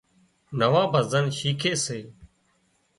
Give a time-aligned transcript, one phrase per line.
[0.59, 1.99] نوان ڀزن شيکي سي